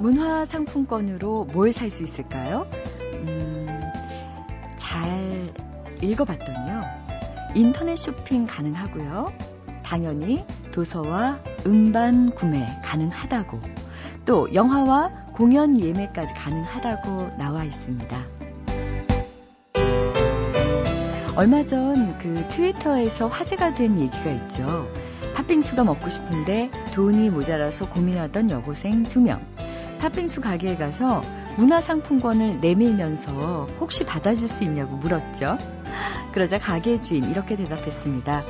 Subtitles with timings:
[0.00, 2.66] 문화 상품권으로 뭘 살 수 있을까요?
[3.12, 3.66] 음,
[4.76, 5.52] 잘
[6.02, 6.82] 읽어봤더니요.
[7.54, 9.32] 인터넷 쇼핑 가능하고요.
[9.82, 13.60] 당연히 도서와 음반 구매 가능하다고
[14.24, 18.16] 또 영화와 공연 예매까지 가능하다고 나와 있습니다.
[21.36, 24.86] 얼마 전 그 트위터에서 화제가 된 얘기가 있죠.
[25.34, 29.40] 팥빙수가 먹고 싶은데 돈이 모자라서 고민하던 여고생 두 명.
[30.00, 31.20] 팥빙수 가게에 가서
[31.56, 35.58] 문화상품권을 내밀면서 혹시 받아줄 수 있냐고 물었죠.
[36.32, 38.42] 그러자 가게 주인 이렇게 대답했습니다.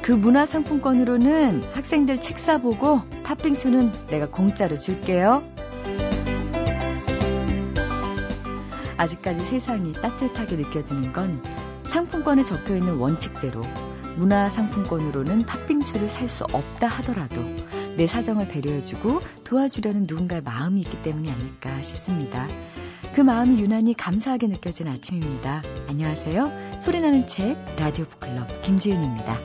[0.00, 5.42] 그 문화상품권으로는 학생들 책 사보고 팥빙수는 내가 공짜로 줄게요.
[8.96, 11.42] 아직까지 세상이 따뜻하게 느껴지는 건
[11.84, 13.62] 상품권에 적혀 있는 원칙대로
[14.16, 17.42] 문화상품권으로는 팥빙수를 살 수 없다 하더라도
[18.00, 22.48] 내 사정을 배려해주고 도와주려는 누군가의 마음이 있기 때문이 아닐까 싶습니다.
[23.12, 25.60] 그 마음이 유난히 감사하게 느껴진 아침입니다.
[25.86, 26.80] 안녕하세요.
[26.80, 29.36] 소리나는 책 라디오 북클럽 김지은입니다.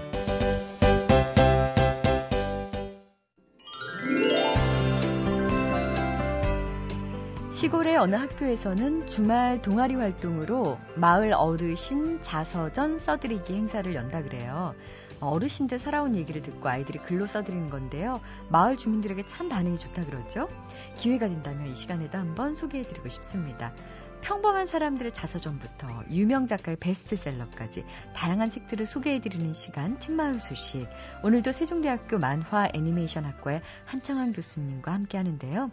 [7.52, 14.76] 시골의 어느 학교에서는 주말 동아리 활동으로 마을 어르신 자서전 써드리기 행사를 연다 그래요.
[15.20, 18.22] 어르신들 살아온 얘기를 듣고 아이들이 글로 써드리는 건데요.
[18.50, 20.50] 마을 주민들에게 참 반응이 좋다 그러죠.
[20.98, 23.74] 기회가 된다면 이 시간에도 한번 소개해드리고 싶습니다.
[24.22, 27.86] 평범한 사람들의 자서전부터 유명 작가의 베스트셀러까지
[28.16, 30.88] 다양한 책들을 소개해드리는 시간 책마을 소식.
[31.24, 35.70] 오늘도 세종대학교 만화 애니메이션 학과의 한창환 교수님과 함께 하는데요.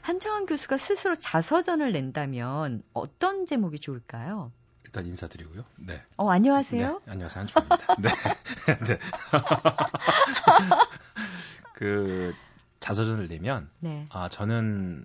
[0.00, 4.50] 한창환 교수가 스스로 자서전을 낸다면 어떤 제목이 좋을까요?
[4.94, 5.64] 일단 인사드리고요.
[5.74, 6.00] 네.
[6.16, 7.00] 어, 안녕하세요.
[7.04, 7.40] 네, 안녕하세요.
[7.40, 7.96] 한주입니다.
[7.98, 8.08] 네.
[8.86, 8.98] 네.
[11.74, 12.32] 그
[12.78, 14.06] 자서전을 내면 네.
[14.10, 15.04] 아, 저는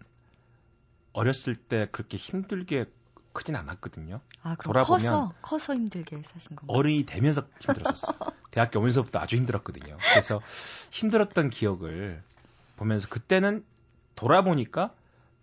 [1.14, 2.86] 어렸을 때 그렇게 힘들게
[3.34, 4.22] 크진 않았거든요.
[4.44, 6.78] 아, 돌아보면 커서 커서 힘들게 사신 건가요?
[6.78, 8.20] 어른이 되면서 힘들었었어요.
[8.52, 9.98] 대학교 오면서부터 아주 힘들었거든요.
[10.12, 10.40] 그래서
[10.92, 12.22] 힘들었던 기억을
[12.76, 13.66] 보면서 그때는
[14.16, 14.94] 돌아보니까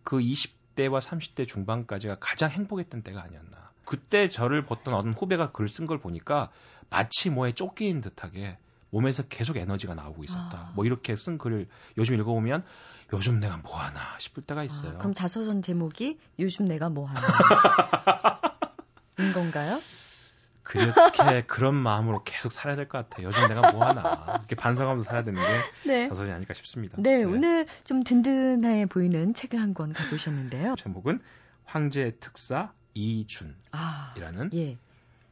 [0.04, 3.66] 그 20대와 30대 중반까지가 가장 행복했던 때가 아니었나.
[3.86, 6.50] 그때 저를 봤던 어떤 후배가 글을 쓴 걸 보니까
[6.90, 8.58] 마치 뭐에 쫓기는 듯하게
[8.90, 10.58] 몸에서 계속 에너지가 나오고 있었다.
[10.58, 10.72] 아.
[10.74, 12.64] 뭐 이렇게 쓴 글을 요즘 읽어보면
[13.12, 14.92] 요즘 내가 뭐 하나 싶을 때가 아, 있어요.
[14.92, 17.20] 아, 그럼 자서전 제목이 요즘 내가 뭐 하나
[19.18, 19.80] 인 건가요?
[20.62, 23.28] 그렇게 그런 마음으로 계속 살아야 될 것 같아요.
[23.28, 25.48] 요즘 내가 뭐 하나 이렇게 반성하면서 살아야 되는 게
[25.88, 26.08] 네.
[26.08, 26.96] 자서전이 아닐까 싶습니다.
[26.98, 30.74] 네, 네, 오늘 좀 든든해 보이는 책을 한 권 가져오셨는데요.
[30.76, 31.20] 제목은
[31.64, 34.78] 황제의 특사 이준이라는 아, 예.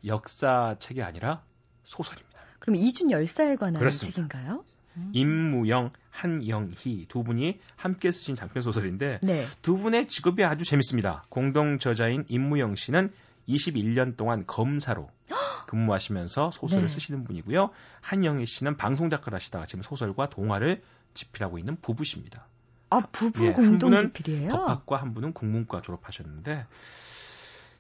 [0.04, 1.42] 역사 책이 아니라
[1.84, 2.38] 소설입니다.
[2.58, 4.16] 그럼 이준 열사에 관한 그렇습니다.
[4.16, 4.64] 책인가요?
[4.96, 5.10] 음.
[5.12, 9.44] 임무영, 한영희 두 분이 함께 쓰신 장편 소설인데 네.
[9.62, 11.24] 두 분의 직업이 아주 재밌습니다.
[11.28, 13.10] 공동 저자인 임무영 씨는
[13.48, 15.10] 21년 동안 검사로
[15.66, 16.88] 근무하시면서 소설을 네.
[16.88, 17.70] 쓰시는 분이고요.
[18.02, 20.82] 한영희 씨는 방송 작가를 하시다가 지금 소설과 동화를
[21.14, 22.46] 집필하고 있는 부부십니다.
[22.90, 24.50] 아, 부부 예, 공동 집필이에요?
[24.50, 26.66] 법학과 한 분은 국문과 졸업하셨는데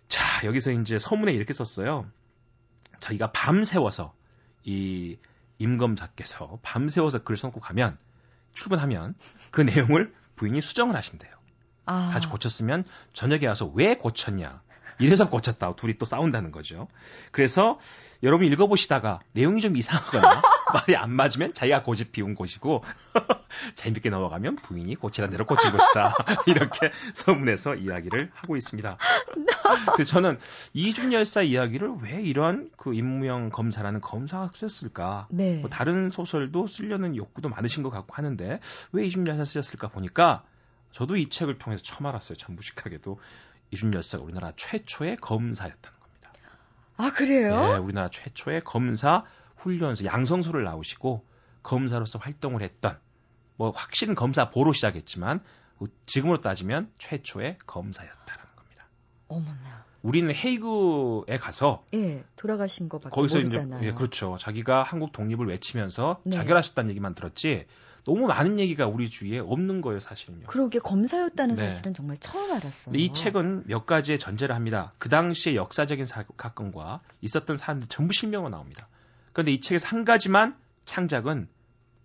[0.08, 2.06] 자, 여기서 이제 서문에 이렇게 썼어요.
[3.00, 4.14] 자기가 밤새워서
[4.64, 5.18] 이
[5.58, 7.98] 임검자께서 밤새워서 글을 써놓고 가면
[8.54, 9.14] 출근하면
[9.50, 11.32] 그 내용을 부인이 수정을 하신대요.
[11.86, 12.10] 아.
[12.12, 14.62] 다시 고쳤으면 저녁에 와서 왜 고쳤냐.
[15.00, 15.74] 이래서 고쳤다.
[15.74, 16.88] 둘이 또 싸운다는 거죠.
[17.32, 17.78] 그래서
[18.22, 20.42] 여러분 읽어보시다가 내용이 좀 이상하거나
[20.74, 22.82] 말이 안 맞으면 자기가 고집 피운 곳이고
[23.76, 26.14] 재밌게 넘어가면 부인이 고치란 대로 고친 곳이다.
[26.46, 28.98] 이렇게 서문에서 이야기를 하고 있습니다.
[29.94, 30.38] 그래서 저는
[30.72, 35.28] 이준 열사 이야기를 왜 이런 그 임무영 검사라는 검사가 쓰셨을까?
[35.30, 35.60] 네.
[35.60, 38.60] 뭐 다른 소설도 쓰려는 욕구도 많으신 것 같고 하는데
[38.92, 40.42] 왜 이준 열사 쓰셨을까 보니까
[40.90, 42.36] 저도 이 책을 통해서 처음 알았어요.
[42.36, 43.18] 참 무식하게도
[43.70, 46.32] 이준 열사가 우리나라 최초의 검사였다는 겁니다.
[46.96, 47.60] 아 그래요?
[47.60, 49.24] 네, 우리나라 최초의 검사
[49.56, 51.24] 훈련소 양성소를 나오시고
[51.62, 52.98] 검사로서 활동을 했던
[53.56, 55.42] 뭐 확실한 검사 보로 시작했지만
[56.06, 58.86] 지금으로 따지면 최초의 검사였다는 겁니다.
[59.28, 59.84] 어머나.
[60.02, 63.80] 우리는 헤이그에 가서 예, 돌아가신 거밖에 거기서 모르잖아요.
[63.80, 64.36] 이제 예, 그렇죠.
[64.38, 66.36] 자기가 한국 독립을 외치면서 네.
[66.36, 67.66] 자결하셨다는 얘기만 들었지
[68.04, 70.46] 너무 많은 얘기가 우리 주위에 없는 거예요, 사실은요.
[70.46, 71.70] 그러게 검사였다는 네.
[71.70, 72.94] 사실은 정말 처음 알았어요.
[72.94, 74.92] 이 책은 몇 가지의 전제를 합니다.
[74.98, 78.88] 그 당시의 역사적인 사 건과 있었던 사람들 전부 실명으로 나옵니다.
[79.34, 81.48] 그런데 이 책에서 한 가지만 창작은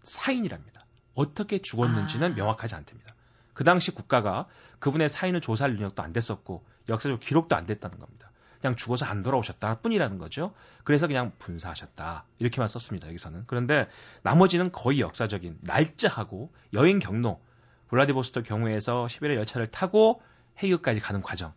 [0.03, 0.81] 사인이랍니다.
[1.13, 2.35] 어떻게 죽었는지는 아.
[2.35, 3.15] 명확하지 않답니다.
[3.53, 4.47] 그 당시 국가가
[4.79, 8.31] 그분의 사인을 조사할 능력도 안 됐었고 역사적 기록도 안 됐다는 겁니다.
[8.59, 10.53] 그냥 죽어서 안 돌아오셨다 뿐이라는 거죠.
[10.83, 12.25] 그래서 그냥 분사하셨다.
[12.39, 13.07] 이렇게만 썼습니다.
[13.07, 13.43] 여기서는.
[13.47, 13.87] 그런데
[14.23, 17.41] 나머지는 거의 역사적인 날짜하고 여행 경로
[17.89, 20.21] 블라디보스토크 경우에서 시베리아 열차를 타고
[20.61, 21.53] 헤이그까지 가는 과정.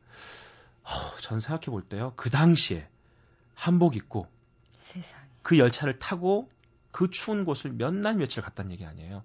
[0.84, 0.88] 어,
[1.20, 2.12] 전 생각해 볼 때요.
[2.16, 2.88] 그 당시에
[3.54, 4.28] 한복 입고
[4.76, 5.21] 세상에.
[5.42, 6.50] 그 열차를 타고
[6.90, 9.22] 그 추운 곳을 몇 날 며칠 갔다는 얘기 아니에요.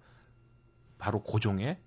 [0.97, 1.77] 바로 고종의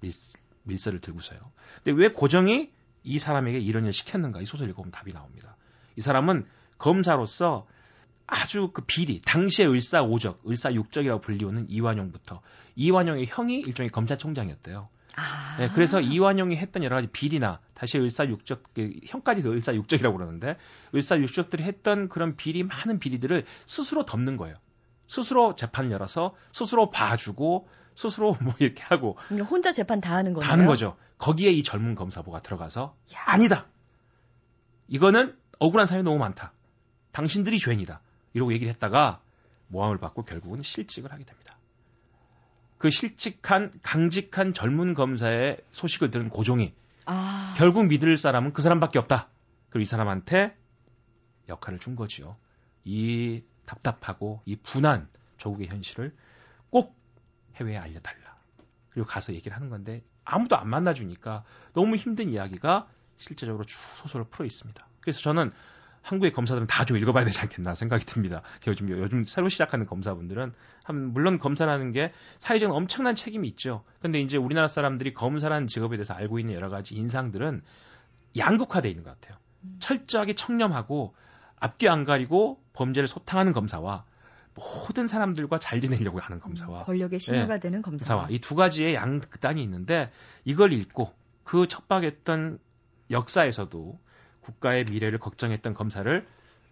[0.00, 1.40] 밀스, 밀서를 들고서요.
[1.82, 2.72] 근데 왜 고종이
[3.02, 4.40] 이 사람에게 이런 일을 시켰는가?
[4.40, 5.56] 이 소설 읽어보면 답이 나옵니다.
[5.96, 6.46] 이 사람은
[6.78, 7.66] 검사로서
[8.26, 12.40] 아주 그 비리, 당시의 을사오적, 을사육적이라고 불리우는 이완용부터
[12.76, 14.88] 이완용의 형이 일종의 검찰총장이었대요.
[15.16, 15.56] 아.
[15.58, 20.56] 네, 그래서 이완용이 했던 여러 가지 비리나 다시 을사육적 그 형까지도 을사육적이라고 그러는데
[20.94, 24.56] 을사육적들이 했던 그런 비리 많은 비리들을 스스로 덮는 거예요.
[25.06, 30.46] 스스로 재판 열어서 스스로 봐주고 스스로 뭐 이렇게 하고 그러니까 혼자 재판 다 하는 거네요.
[30.46, 30.96] 다 하는 거죠.
[31.18, 33.66] 거기에 이 젊은 검사부가 들어가서 야, 아니다.
[34.88, 36.52] 이거는 억울한 사람이 너무 많다.
[37.12, 38.00] 당신들이 죄인이다.
[38.32, 39.20] 이러고 얘기를 했다가
[39.68, 41.56] 모함을 받고 결국은 실직을 하게 됩니다.
[42.78, 46.74] 그 실직한 강직한 젊은 검사의 소식을 들은 고종이
[47.06, 47.54] 아.
[47.56, 49.28] 결국 믿을 사람은 그 사람밖에 없다.
[49.70, 50.56] 그리고 이 사람한테
[51.48, 52.36] 역할을 준 거지요.
[52.84, 56.14] 이 답답하고 이 분한 조국의 현실을
[56.70, 56.96] 꼭
[57.56, 58.36] 해외에 알려달라.
[58.90, 64.46] 그리고 가서 얘기를 하는 건데 아무도 안 만나주니까 너무 힘든 이야기가 실제적으로 쭉 소설을 풀어
[64.46, 64.86] 있습니다.
[65.00, 65.52] 그래서 저는
[66.04, 68.42] 한국의 검사들은 다 좀 읽어봐야 되지 않겠나 생각이 듭니다.
[68.66, 70.52] 요즘 요즘 새로 시작하는 검사분들은
[70.84, 73.82] 한 물론 검사라는 게 사회적인 엄청난 책임이 있죠.
[74.00, 77.62] 근데 이제 우리나라 사람들이 검사라는 직업에 대해서 알고 있는 여러 가지 인상들은
[78.36, 79.38] 양극화돼 있는 것 같아요.
[79.80, 81.14] 철저하게 청렴하고
[81.56, 84.04] 앞뒤 안 가리고 범죄를 소탕하는 검사와
[84.54, 90.10] 모든 사람들과 잘 지내려고 하는 검사와 권력의 신호가 되는 검사와 이 두 가지의 양극단이 있는데
[90.44, 91.12] 이걸 읽고
[91.44, 92.58] 그 척박했던
[93.10, 93.98] 역사에서도
[94.44, 96.26] 국가의 미래를 걱정했던 검사를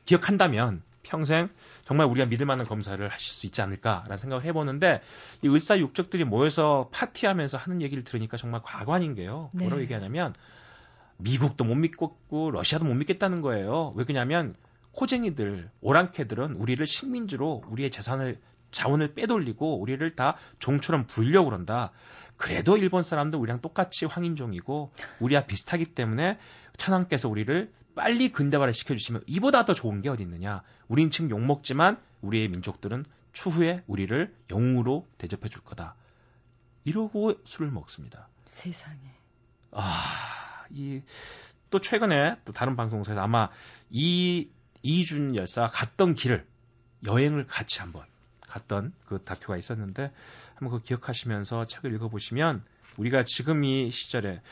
[0.05, 1.49] 기억한다면 평생
[1.85, 5.01] 정말 우리가 믿을 만한 검사를 하실 수 있지 않을까라는 생각을 해보는데
[5.43, 9.51] 이 을사육적들이 모여서 파티하면서 하는 얘기를 들으니까 정말 과관인 게요.
[9.53, 9.65] 네.
[9.65, 10.35] 뭐라고 얘기하냐면
[11.17, 13.93] 미국도 못 믿고 러시아도 못 믿겠다는 거예요.
[13.97, 14.55] 왜 그러냐면
[14.93, 18.39] 코쟁이들, 오랑캐들은 우리를 식민지로 우리의 재산을
[18.73, 21.93] 자원을 빼돌리고 우리를 다 종처럼 불려고 그런다.
[22.37, 26.39] 그래도 일본 사람도 우리랑 똑같이 황인종이고 우리와 비슷하기 때문에
[26.77, 30.63] 천황께서 우리를 빨리 근대화를 시켜주시면 이보다 더 좋은 게 어디 있느냐.
[30.89, 35.95] 우린 지금 욕먹지만 우리의 민족들은 추후에 우리를 영웅으로 대접해 줄 거다.
[36.85, 38.29] 이러고 술을 먹습니다.
[38.47, 38.99] 세상에.
[39.71, 41.03] 아, 이,
[41.71, 43.49] 또 최근에 또 다른 방송사에서 아마
[43.91, 44.49] 이,
[44.83, 46.47] 이준 열사가 갔던 길을
[47.07, 48.05] 여행을 같이 한번
[48.53, 50.13] 갔던 그 다큐가 있었는데
[50.55, 52.63] 한번 그 기억하시면서 책을 읽어보시면
[52.99, 54.43] 우리가 지금 이 시절에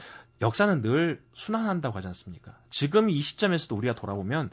[0.41, 2.59] 역사는 늘 순환한다고 하지 않습니까?
[2.71, 4.51] 지금 이 시점에서도 우리가 돌아보면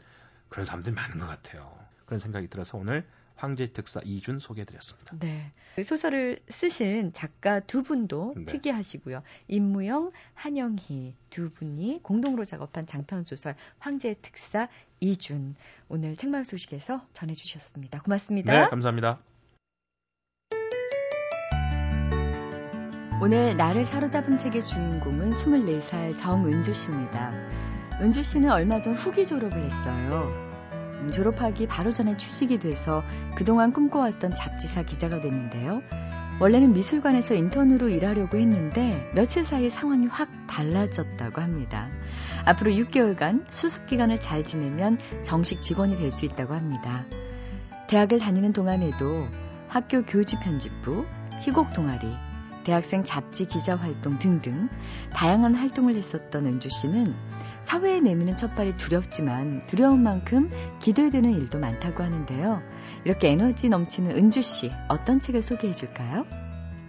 [0.50, 1.74] 그런 사람들이 많은 것 같아요.
[2.04, 3.06] 그런 생각이 들어서 오늘
[3.36, 5.16] 황제 특사 이준 소개해드렸습니다.
[5.18, 5.52] 네.
[5.82, 8.44] 소설을 쓰신 작가 두 분도 네.
[8.46, 9.22] 특이하시고요.
[9.46, 14.68] 임무영, 한영희 두 분이 공동으로 작업한 장편 소설 황제 특사
[15.00, 15.54] 이준
[15.88, 18.02] 오늘 책마을 소식에서 전해주셨습니다.
[18.02, 18.52] 고맙습니다.
[18.52, 19.20] 네, 감사합니다.
[23.20, 27.32] 오늘 나를 사로잡은 책의 주인공은 24살 정은주 씨입니다.
[28.00, 30.32] 은주 씨는 얼마 전 후기 졸업을 했어요.
[30.72, 33.02] 음, 졸업하기 바로 전에 취직이 돼서
[33.34, 35.82] 그동안 꿈꿔왔던 잡지사 기자가 됐는데요.
[36.40, 41.88] 원래는 미술관에서 인턴으로 일하려고 했는데 며칠 사이에 상황이 확 달라졌다고 합니다.
[42.44, 47.04] 앞으로 6개월간 수습 기간을 잘 지내면 정식 직원이 될 수 있다고 합니다.
[47.88, 49.26] 대학을 다니는 동안에도
[49.66, 51.04] 학교 교지 편집부,
[51.40, 52.06] 희곡 동아리,
[52.64, 54.68] 대학생 잡지 기자 활동 등등
[55.14, 57.14] 다양한 활동을 했었던 은주 씨는
[57.62, 60.50] 사회에 내미는 첫발이 두렵지만 두려운 만큼
[60.80, 62.62] 기대되는 일도 많다고 하는데요.
[63.04, 66.24] 이렇게 에너지 넘치는 은주 씨 어떤 책을 소개해 줄까요?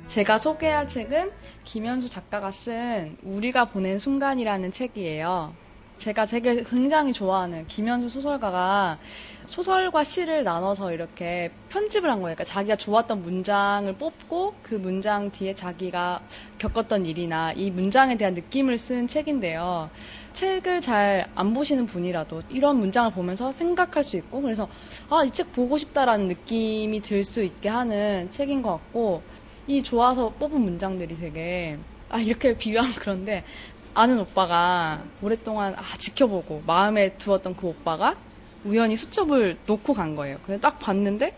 [0.08, 1.32] 제가 소개할 책은
[1.66, 5.54] 김현수 작가가 쓴 우리가 보낸 순간이라는 책이에요.
[6.00, 9.00] 제가 되게 굉장히 좋아하는 김현수 소설가가
[9.48, 12.36] 소설과 시를 나눠서 이렇게 편집을 한 거예요.
[12.36, 16.26] 그러니까 자기가 좋았던 문장을 뽑고 그 문장 뒤에 자기가
[16.58, 19.92] 겪었던 일이나 이 문장에 대한 느낌을 쓴 책인데요.
[20.34, 24.70] 책을 잘 안 보시는 분이라도 이런 문장을 보면서 생각할 수 있고 그래서
[25.10, 29.28] 아, 이 책 보고 싶다라는 느낌이 들 수 있게 하는 책인 것 같고
[29.68, 31.78] 이 좋아서 뽑은 문장들이 되게
[32.08, 33.44] 아 이렇게 비유하면 그런데
[33.94, 38.22] 아는 오빠가 오랫동안 아, 지켜보고 마음에 두었던 그 오빠가
[38.64, 40.40] 우연히 수첩을 놓고 간 거예요.
[40.44, 41.32] 그래서 딱 봤는데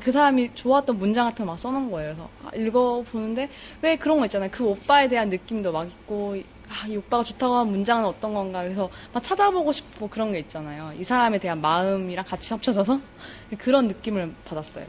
[0.00, 2.10] 그 사람이 좋았던 문장 같은 거 막 써놓은 거예요.
[2.14, 3.48] 그래서 아, 읽어보는데
[3.82, 4.50] 왜 그런 거 있잖아요.
[4.52, 6.36] 그 오빠에 대한 느낌도 막 있고
[6.68, 10.92] 아, 이 오빠가 좋다고 한 문장은 어떤 건가 그래서 막 찾아보고 싶고 그런 게 있잖아요.
[10.94, 13.00] 이 사람에 대한 마음이랑 같이 합쳐져서
[13.58, 14.86] 그런 느낌을 받았어요.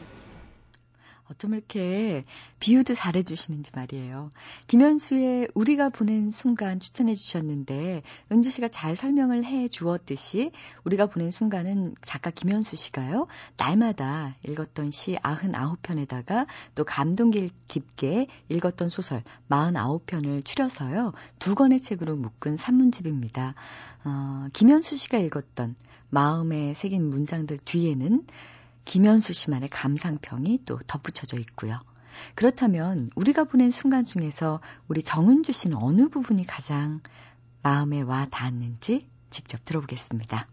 [1.32, 2.24] 어쩜 이렇게
[2.60, 4.30] 비유도 잘해주시는지 말이에요.
[4.66, 10.52] 김현수의 우리가 보낸 순간 추천해 주셨는데 은주 씨가 잘 설명을 해 주었듯이
[10.84, 13.26] 우리가 보낸 순간은 작가 김현수 씨가요.
[13.56, 21.12] 날마다 읽었던 시 99편에다가 또 감동 깊게 읽었던 소설 49편을 추려서요.
[21.38, 23.54] 두 권의 책으로 묶은 산문집입니다.
[24.04, 25.76] 어, 김현수 씨가 읽었던
[26.10, 28.26] 마음에 새긴 문장들 뒤에는
[28.84, 31.80] 김현수 씨만의 감상평이 또 덧붙여져 있고요.
[32.34, 37.00] 그렇다면 우리가 보낸 순간 중에서 우리 정은주 씨는 어느 부분이 가장
[37.62, 40.46] 마음에 와 닿았는지 직접 들어보겠습니다.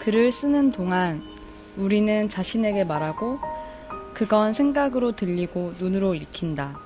[0.00, 1.22] 글을 쓰는 동안
[1.76, 3.38] 우리는 자신에게 말하고
[4.12, 6.78] 그건 생각으로 들리고 눈으로 읽힌다.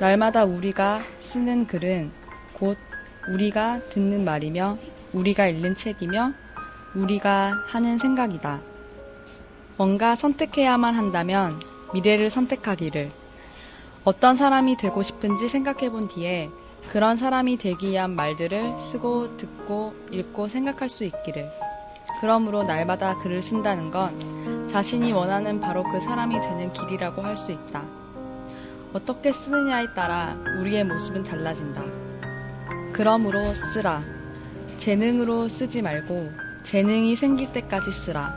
[0.00, 2.10] 날마다 우리가 쓰는 글은
[2.54, 2.78] 곧
[3.28, 4.78] 우리가 듣는 말이며
[5.12, 6.32] 우리가 읽는 책이며
[6.94, 8.60] 우리가 하는 생각이다.
[9.76, 11.60] 뭔가 선택해야만 한다면
[11.92, 13.10] 미래를 선택하기를.
[14.04, 16.50] 어떤 사람이 되고 싶은지 생각해 본 뒤에
[16.90, 21.50] 그런 사람이 되기 위한 말들을 쓰고 듣고 읽고 생각할 수 있기를.
[22.20, 27.84] 그러므로 날마다 글을 쓴다는 건 자신이 원하는 바로 그 사람이 되는 길이라고 할 수 있다.
[28.92, 31.82] 어떻게 쓰느냐에 따라 우리의 모습은 달라진다.
[32.92, 34.02] 그러므로 쓰라.
[34.78, 38.36] 재능으로 쓰지 말고 재능이 생길 때까지 쓰라.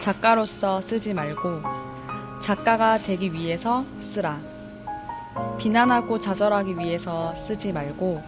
[0.00, 1.62] 작가로서 쓰지 말고
[2.42, 4.40] 작가가 되기 위해서 쓰라.
[5.58, 8.22] 비난하고 좌절하기 위해서 쓰지 말고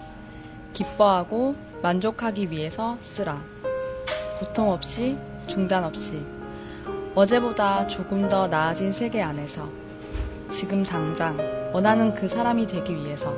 [0.72, 3.42] 기뻐하고 만족하기 위해서 쓰라.
[4.38, 6.24] 고통 없이 중단 없이
[7.14, 9.68] 어제보다 조금 더 나아진 세계 안에서
[10.50, 11.38] 지금 당장
[11.72, 13.34] 원하는 그 사람이 되기 위해서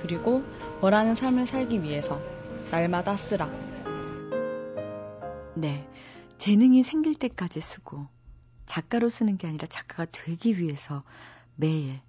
[0.00, 0.42] 그리고
[0.80, 2.20] 원하는 삶을 살기 위해서
[2.70, 3.65] 날마다 쓰라.
[6.36, 6.38] 네.
[6.38, 8.06] 재능이 생길 때까지 쓰고
[8.66, 11.02] 작가로 쓰는 게 아니라 작가가 되기 위해서
[11.54, 12.00] 매일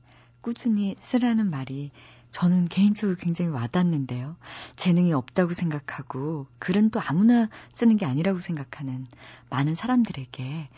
[0.41, 1.91] 꾸준히 쓰라는 말이
[2.31, 4.36] 저는 개인적으로 굉장히 와닿는데요.
[4.75, 9.07] 재능이 없다고 생각하고 글은 또 아무나 쓰는 게 아니라고 생각하는
[9.50, 10.69] 많은 사람들에게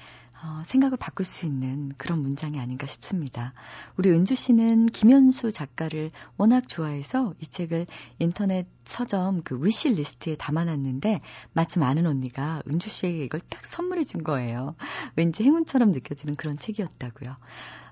[0.42, 3.54] 어, 생각을 바꿀 수 있는 그런 문장이 아닌가 싶습니다.
[3.98, 7.88] 우리 은주 씨는 김연수 작가를 워낙 좋아해서 이 책을
[8.20, 11.22] 인터넷 서점 그 wish list에 담아놨는데
[11.54, 14.76] 마침 아는 언니가 은주 씨에게 이걸 딱 선물해 준 거예요.
[15.16, 17.36] 왠지 행운처럼 느껴지는 그런 책이었다고요.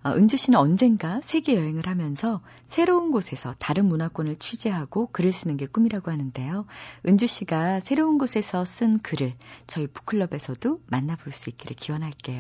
[0.04, 5.66] 어, 은주 씨는 언젠가 세계 여행을 하면서 새로운 곳에서 다른 문화권을 취재하고 글을 쓰는 게
[5.66, 6.66] 꿈이라고 하는데요.
[7.08, 9.34] 은주 씨가 새로운 곳에서 쓴 글을
[9.66, 12.37] 저희 북클럽에서도 만나볼 수 있기를 기원할게요.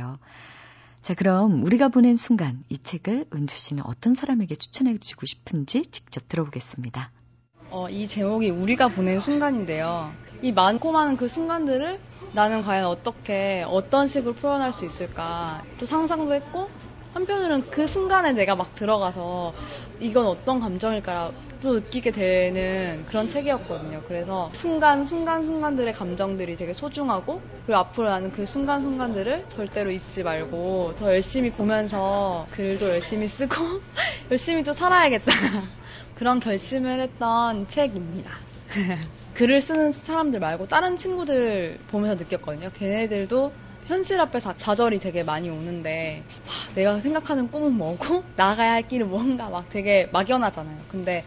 [1.02, 6.28] 자, 그럼 우리가 보낸 순간 이 책을 은주 씨는 어떤 사람에게 추천해 주고 싶은지 직접
[6.28, 7.12] 들어보겠습니다.
[7.70, 10.14] 어, 이 제목이 우리가 보낸 순간인데요.
[10.42, 12.00] 이 많고 많은 그 순간들을
[12.34, 15.64] 나는 과연 어떻게, 어떤 식으로 표현할 수 있을까.
[15.80, 16.70] 또 상상도 했고,
[17.18, 19.54] 한편으로는 그 순간에 내가 막 들어가서
[20.00, 21.32] 이건 어떤 감정일까
[21.62, 24.04] 또 느끼게 되는 그런 책이었거든요.
[24.08, 30.24] 그래서 순간, 순간, 순간들의 감정들이 되게 소중하고 그리고 앞으로 나는 그 순간, 순간들을 절대로 잊지
[30.24, 33.56] 말고 더 열심히 보면서 글도 열심히 쓰고
[34.30, 35.26] 열심히 또 살아야겠다.
[36.14, 38.32] 그런 결심을 했던 책입니다.
[39.34, 42.70] 글을 쓰는 사람들 말고 다른 친구들 보면서 느꼈거든요.
[42.74, 43.52] 걔네들도
[43.88, 49.50] 현실 앞에서 좌절이 되게 많이 오는데 하, 내가 생각하는 꿈은 뭐고 나가야 할 길은 뭔가
[49.50, 50.78] 막 되게 막연하잖아요.
[50.90, 51.24] 근데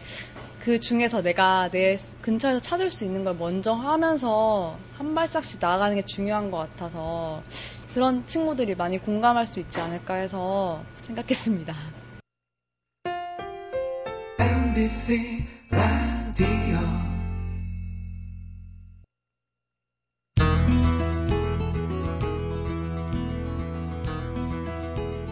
[0.59, 6.03] 그 중에서 내가 내 근처에서 찾을 수 있는 걸 먼저 하면서 한 발짝씩 나아가는 게
[6.03, 7.41] 중요한 것 같아서
[7.95, 11.73] 그런 친구들이 많이 공감할 수 있지 않을까 해서 생각했습니다.
[14.39, 17.10] MBC 라디오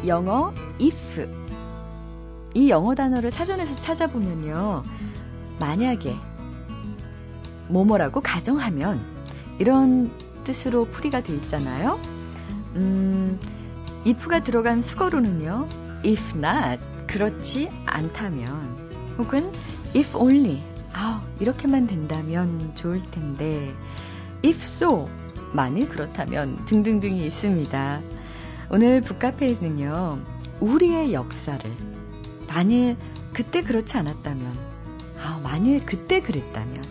[0.09, 1.29] 영어 if.
[2.55, 4.83] 이 영어 단어를 사전에서 찾아보면요.
[5.59, 6.15] 만약에
[7.69, 8.99] 뭐뭐라고 가정하면
[9.59, 10.11] 이런
[10.43, 11.99] 뜻으로 풀이가 돼 있잖아요.
[12.75, 13.39] 음,
[14.05, 15.67] if가 들어간 수거로는요.
[16.05, 19.51] if not 그렇지 않다면 혹은
[19.95, 20.61] if only
[20.93, 23.71] 아, 이렇게만 된다면 좋을 텐데
[24.43, 25.07] if so
[25.53, 28.01] 만일 그렇다면 등등등이 있습니다.
[28.71, 30.19] 오늘 북카페에는요,
[30.59, 31.71] 우리의 역사를,
[32.47, 32.97] 만일
[33.33, 34.57] 그때 그렇지 않았다면,
[35.23, 36.83] 아, 만일 그때 그랬다면,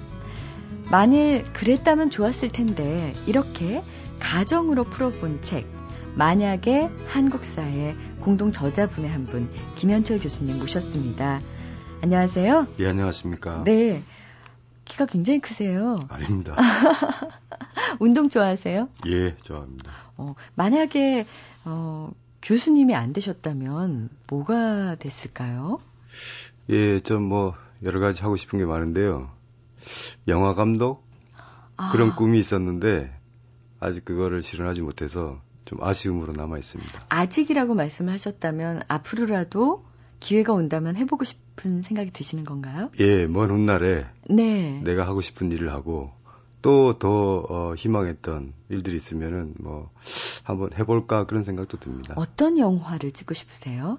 [0.90, 3.82] 만일 그랬다면 좋았을 텐데, 이렇게
[4.18, 5.66] 가정으로 풀어본 책,
[6.16, 11.40] 만약에 한국사의 공동 저자분의 한 분, 김현철 교수님 모셨습니다.
[12.02, 12.66] 안녕하세요.
[12.76, 13.62] 네, 안녕하십니까.
[13.62, 14.02] 네.
[14.84, 16.00] 키가 굉장히 크세요.
[16.08, 16.56] 아닙니다.
[18.00, 18.88] 운동 좋아하세요?
[19.06, 19.92] 예, 좋아합니다.
[20.16, 21.26] 어, 만약에
[21.64, 22.10] 어,
[22.42, 25.80] 교수님이 안 되셨다면 뭐가 됐을까요?
[26.70, 29.30] 예, 좀뭐 여러 가지 하고 싶은 게 많은데요.
[30.26, 31.06] 영화 감독
[31.76, 33.14] 아, 그런 꿈이 있었는데
[33.80, 37.06] 아직 그거를 실현하지 못해서 좀 아쉬움으로 남아 있습니다.
[37.08, 39.84] 아직이라고 말씀하셨다면 앞으로라도
[40.20, 42.90] 기회가 온다면 해보고 싶은 생각이 드시는 건가요?
[42.98, 44.80] 예, 먼 훗날에 네.
[44.82, 46.12] 내가 하고 싶은 일을 하고
[46.62, 49.90] 또더 어, 희망했던 일들이 있으면은 뭐
[50.42, 52.14] 한번 해볼까 그런 생각도 듭니다.
[52.16, 53.98] 어떤 영화를 찍고 싶으세요?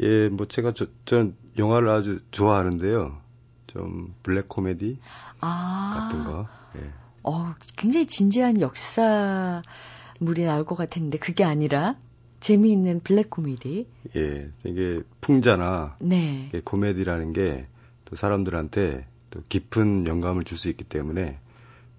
[0.00, 3.20] 예, 뭐 제가 저, 전 영화를 아주 좋아하는데요.
[3.66, 4.98] 좀 블랙 코미디
[5.40, 6.48] 아, 같은 거.
[6.76, 6.90] 예.
[7.22, 11.96] 어, 굉장히 진지한 역사물이 나올 것 같았는데 그게 아니라
[12.40, 13.88] 재미있는 블랙 코미디.
[14.16, 16.50] 예, 이게 풍자나 네.
[16.64, 17.66] 코미디라는 게
[18.04, 21.38] 또 사람들한테 또 깊은 영감을 줄 수 있기 때문에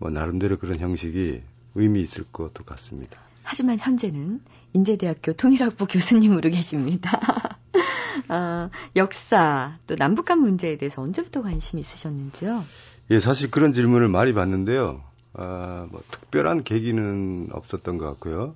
[0.05, 1.41] 뭐 나름대로 그런 형식이
[1.73, 3.17] 의미 있을 것도 같습니다.
[3.41, 4.39] 하지만 현재는
[4.73, 7.57] 인제대학교 통일학부 교수님으로 계십니다.
[8.27, 12.63] 아, 역사 또 남북한 문제에 대해서 언제부터 관심이 있으셨는지요?
[13.09, 15.01] 예, 사실 그런 질문을 많이 받는데요.
[15.33, 18.53] 아, 뭐 특별한 계기는 없었던 것 같고요.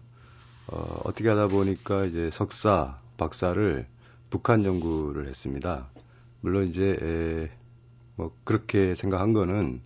[0.68, 3.88] 어, 어떻게 하다 보니까 이제 석사, 박사를
[4.30, 5.88] 북한 연구를 했습니다.
[6.42, 7.50] 물론 이제 에,
[8.18, 9.82] 뭐 그렇게 생각한 거는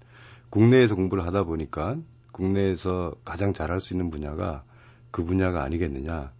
[0.53, 1.97] 국내에서 공부를 하다 보니까
[2.31, 4.63] 국내에서 가장 잘할 수 있는 분야가
[5.09, 6.31] 그 분야가 아니겠느냐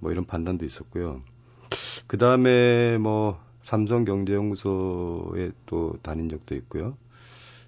[0.00, 1.22] 뭐 이런 판단도 있었고요.
[2.08, 6.96] 그 다음에 뭐 삼성경제연구소에 또 다닌 적도 있고요.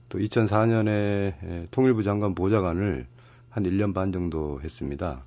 [0.09, 3.07] 또 2004년에 통일부 장관 보좌관을
[3.49, 5.25] 한 1년 반 정도 했습니다.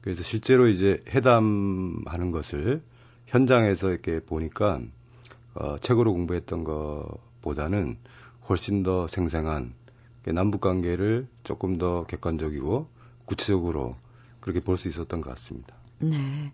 [0.00, 2.82] 그래서 실제로 이제 회담하는 것을
[3.26, 4.80] 현장에서 이렇게 보니까
[5.54, 7.96] 어, 책으로 공부했던 것보다는
[8.48, 9.85] 훨씬 더 생생한
[10.32, 12.88] 남북 관계를 조금 더 객관적이고
[13.24, 13.96] 구체적으로
[14.40, 15.74] 그렇게 볼 수 있었던 것 같습니다.
[15.98, 16.52] 네.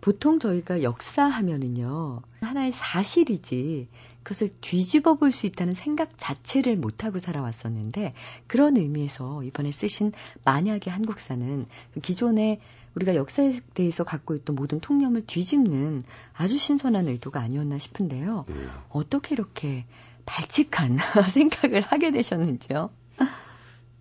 [0.00, 3.88] 보통 저희가 역사 하면은요, 하나의 사실이지,
[4.22, 8.14] 그것을 뒤집어 볼 수 있다는 생각 자체를 못하고 살아왔었는데,
[8.46, 10.12] 그런 의미에서 이번에 쓰신
[10.44, 11.66] 만약의 한국사는
[12.02, 12.60] 기존에
[12.94, 18.44] 우리가 역사에 대해서 갖고 있던 모든 통념을 뒤집는 아주 신선한 의도가 아니었나 싶은데요.
[18.48, 18.54] 예.
[18.90, 19.86] 어떻게 이렇게
[20.24, 20.98] 발칙한
[21.32, 22.90] 생각을 하게 되셨는지요?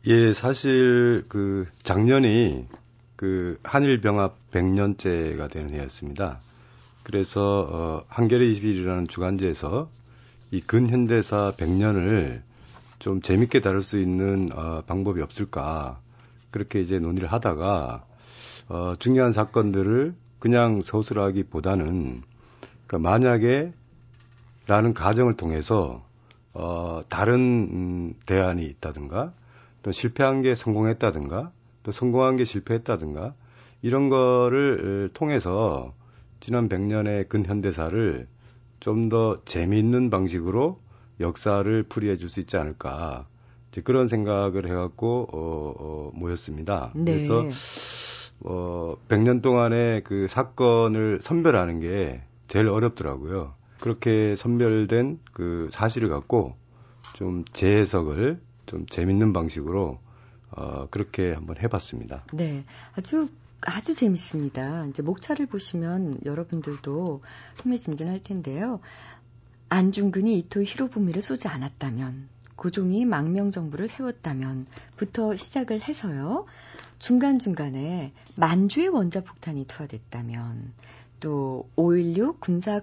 [0.07, 2.67] 예, 사실 그 작년이
[3.15, 6.41] 그 한일 병합 100년째가 되는 해였습니다.
[7.01, 9.89] 그래서 어 한겨레 21이라는 주간지에서
[10.51, 12.41] 이 근현대사 100년을
[12.99, 15.99] 좀 재밌게 다룰 수 있는 어 방법이 없을까
[16.51, 18.05] 그렇게 이제 논의를 하다가
[18.69, 22.21] 어 중요한 사건들을 그냥 서술하기보다는
[22.85, 23.73] 그러니까 만약에
[24.67, 26.05] 라는 가정을 통해서
[26.53, 29.33] 어 다른 음 대안이 있다든가
[29.85, 31.51] 또 실패한 게 성공했다든가
[31.83, 33.35] 또 성공한 게 실패했다든가
[33.83, 35.93] 이런 거를 통해서
[36.39, 38.27] 지난 100년의 근현대사를
[38.79, 40.79] 좀 더 재미있는 방식으로
[41.19, 43.27] 역사를 풀이해 줄 수 있지 않을까
[43.69, 46.91] 이제 그런 생각을 해갖고 어, 어, 모였습니다.
[46.95, 47.05] 네.
[47.05, 47.45] 그래서
[48.39, 53.53] 어, 100년 동안의 그 사건을 선별하는 게 제일 어렵더라고요.
[53.79, 56.55] 그렇게 선별된 그 사실을 갖고
[57.13, 59.99] 좀 재해석을 좀 재밌는 방식으로
[60.51, 62.25] 어, 그렇게 한번 해봤습니다.
[62.33, 62.63] 네.
[62.93, 63.29] 아주
[63.61, 64.85] 아주 재밌습니다.
[64.85, 67.21] 이제 목차를 보시면 여러분들도
[67.61, 68.79] 흥미진진할 텐데요.
[69.69, 76.45] 안중근이 이토 히로부미를 쏘지 않았다면, 고종이 망명정부를 세웠다면 부터 시작을 해서요.
[76.99, 80.71] 중간중간에 만주의 원자폭탄이 투하됐다면,
[81.21, 82.81] 또5.16 군사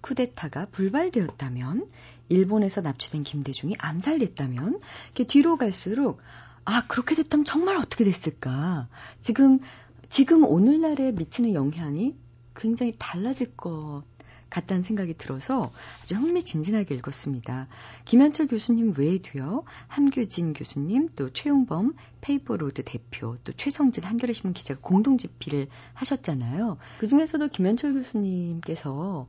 [0.00, 1.86] 쿠데타가 불발되었다면,
[2.28, 6.20] 일본에서 납치된 김대중이 암살됐다면, 이렇게 뒤로 갈수록
[6.66, 8.88] 아, 그렇게 됐다면 정말 어떻게 됐을까?
[9.20, 9.60] 지금,
[10.08, 12.16] 지금 오늘날에 미치는 영향이
[12.56, 14.02] 굉장히 달라질 것
[14.50, 15.70] 같다는 생각이 들어서
[16.02, 17.68] 아주 흥미진진하게 읽었습니다.
[18.04, 25.18] 김연철 교수님 외에도요, 함규진 교수님, 또 최용범 페이퍼로드 대표, 또 최성진 한겨레 신문 기자가 공동
[25.18, 26.78] 집필을 하셨잖아요.
[26.98, 29.28] 그 중에서도 김연철 교수님께서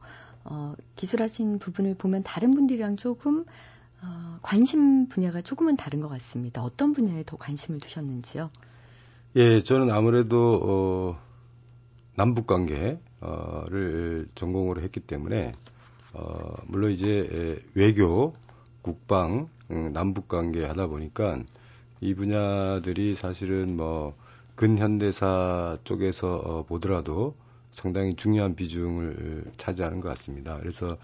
[0.50, 3.46] 어, 기술하신 부분을 보면 다른 분들이랑 조금
[4.02, 6.64] 어, 관심 분야가 조금은 다른 것 같습니다.
[6.64, 8.50] 어떤 분야에 더 관심을 두셨는지요?
[9.36, 11.20] 예, 저는 아무래도 어,
[12.16, 15.52] 남북 관계를 전공으로 했기 때문에
[16.14, 18.34] 어, 물론 이제 외교,
[18.82, 21.40] 국방, 음, 남북 관계 하다 보니까
[22.00, 24.16] 이 분야들이 사실은 뭐
[24.56, 27.36] 근현대사 쪽에서 어, 보더라도
[27.78, 30.58] 상당히 중요한 비중을 차지하는 것 같습니다.
[30.58, 30.98] 그래서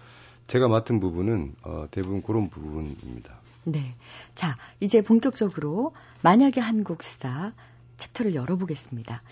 [0.48, 3.38] 제가 맡은 부분은 어, 대부분 그런 부분입니다.
[3.62, 3.94] 네.
[4.34, 7.52] 자, 이제 본격적으로 만약에 한국사
[7.96, 9.22] 챕터를 열어보겠습니다.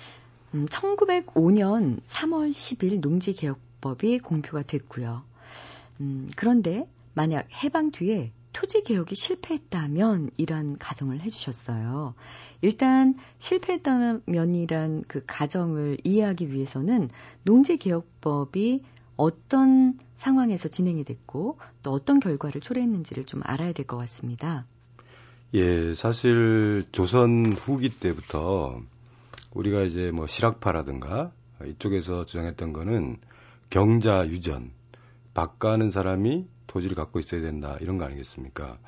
[0.54, 5.24] 음, 1905년 3월 10일 농지개혁법이 공표가 됐고요.
[6.00, 12.14] 음, 그런데 만약 해방 뒤에 토지 개혁이 실패했다면 이란 가정을 해주셨어요.
[12.60, 17.08] 일단 실패했다면이란 그 가정을 이해하기 위해서는
[17.44, 18.82] 농지 개혁법이
[19.16, 24.66] 어떤 상황에서 진행이 됐고 또 어떤 결과를 초래했는지를 좀 알아야 될 것 같습니다.
[25.54, 28.80] 예, 사실 조선 후기 때부터
[29.52, 31.32] 우리가 이제 뭐 실학파라든가
[31.66, 33.18] 이쪽에서 주장했던 거는
[33.70, 34.70] 경자 유전,
[35.34, 38.78] 박가는 사람이 토지를 갖고 있어야 된다 이런 거 아니겠습니까?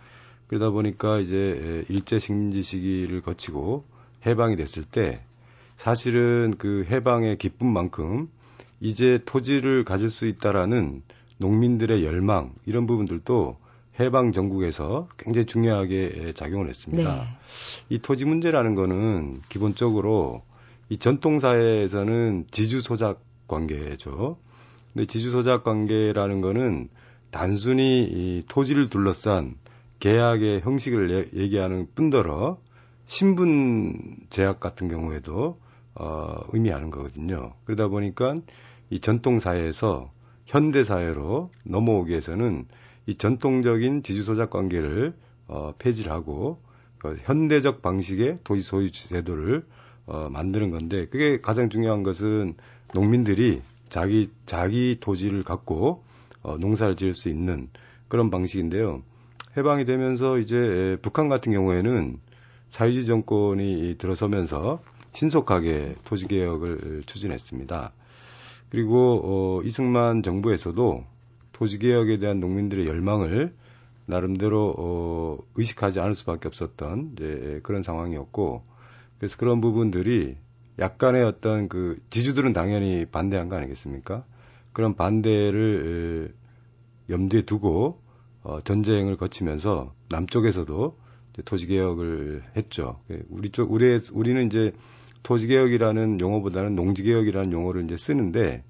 [0.46, 3.84] 그러다 보니까 이제 일제 식민지 시기를 거치고
[4.26, 5.20] 해방이 됐을 때
[5.76, 8.28] 사실은 그 해방의 기쁨만큼
[8.80, 11.02] 이제 토지를 가질 수 있다라는
[11.38, 13.58] 농민들의 열망 이런 부분들도
[14.00, 17.14] 해방 전국에서 굉장히 중요하게 작용을 했습니다.
[17.16, 17.22] 네.
[17.90, 20.42] 이 토지 문제라는 거는 기본적으로
[20.88, 24.38] 이 전통 사회에서는 지주 소작 관계죠.
[24.92, 26.88] 근데 지주 소작 관계라는 거는
[27.34, 29.56] 단순히 이 토지를 둘러싼
[29.98, 32.60] 계약의 형식을 얘기하는 뿐더러
[33.08, 35.58] 신분 제약 같은 경우에도
[35.96, 37.54] 어, 의미하는 거거든요.
[37.64, 38.36] 그러다 보니까
[38.88, 40.12] 이 전통 사회에서
[40.46, 42.66] 현대 사회로 넘어오기 위해서는
[43.06, 45.12] 이 전통적인 지주 소작 관계를
[45.48, 46.62] 어, 폐지를 하고
[46.98, 49.66] 그 현대적 방식의 도시 소유 제도를
[50.06, 52.54] 어, 만드는 건데 그게 가장 중요한 것은
[52.94, 56.04] 농민들이 자기 자기 토지를 갖고
[56.44, 57.68] 어, 농사를 지을 수 있는
[58.06, 59.02] 그런 방식인데요.
[59.56, 62.20] 해방이 되면서 이제 북한 같은 경우에는
[62.68, 64.80] 사회주의 정권이 들어서면서
[65.12, 67.92] 신속하게 토지 개혁을 추진했습니다.
[68.68, 71.04] 그리고 어, 이승만 정부에서도
[71.52, 73.54] 토지 개혁에 대한 농민들의 열망을
[74.06, 78.62] 나름대로 어, 의식하지 않을 수밖에 없었던 이제 그런 상황이었고
[79.18, 80.36] 그래서 그런 부분들이
[80.78, 84.24] 약간의 어떤 그 지주들은 당연히 반대한 거 아니겠습니까?
[84.74, 86.34] 그런 반대를
[87.08, 88.02] 염두에 두고
[88.42, 90.98] 어, 전쟁을 거치면서 남쪽에서도
[91.46, 93.00] 토지 개혁을 했죠.
[93.30, 94.72] 우리 쪽 우리 우리는 이제
[95.22, 98.62] 토지 개혁이라는 용어보다는 농지 개혁이라는 용어를 이제 쓰는데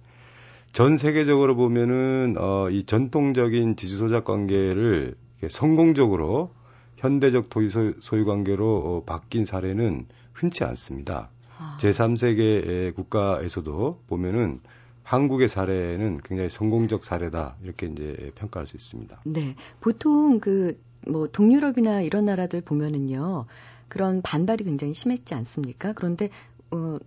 [0.73, 5.17] 전 세계적으로 보면은 어, 이 전통적인 지주 소작 관계를
[5.49, 6.53] 성공적으로
[6.97, 11.31] 현대적 토지 소유 관계로 어, 바뀐 사례는 흔치 않습니다.
[11.59, 11.77] 아.
[11.81, 14.61] 제3세계 국가에서도 보면은
[15.05, 19.21] 한국의 사례는 굉장히 성공적 사례다 이렇게 이제 평가할 수 있습니다.
[19.25, 23.47] 네, 보통 그 뭐 동유럽이나 이런 나라들 보면은요
[23.89, 25.93] 그런 반발이 굉장히 심했지 않습니까?
[25.93, 26.31] 그런데
[26.71, 26.99] 어,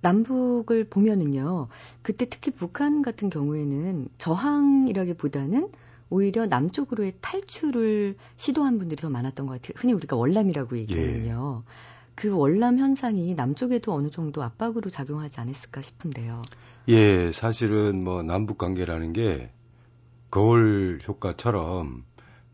[0.00, 1.68] 남북을 보면은요
[2.02, 5.70] 그때 특히 북한 같은 경우에는 저항이라기보다는
[6.10, 9.74] 오히려 남쪽으로의 탈출을 시도한 분들이 더 많았던 것 같아요.
[9.76, 11.62] 흔히 우리가 월남이라고 얘기하는요.
[11.66, 11.72] 예.
[12.14, 16.40] 그 월남 현상이 남쪽에도 어느 정도 압박으로 작용하지 않았을까 싶은데요.
[16.90, 19.50] 예, 사실은 뭐 남북 관계라는 게
[20.30, 22.02] 거울 효과처럼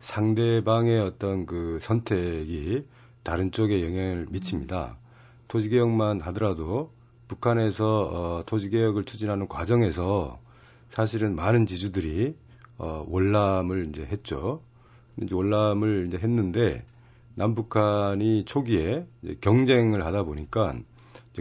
[0.01, 2.85] 상대방의 어떤 그 선택이
[3.23, 4.99] 다른 쪽에 영향을 미칩니다.
[5.47, 6.91] 토지개혁만 하더라도
[7.29, 10.41] 북한에서 어, 토지개혁을 추진하는 과정에서
[10.89, 12.35] 사실은 많은 지주들이
[12.77, 14.65] 어, 월남을 이제 했죠.
[15.23, 16.85] 이제 월남을 이제 했는데
[17.37, 19.07] 남북한이 초기에
[19.41, 20.75] 경쟁을 하다 보니까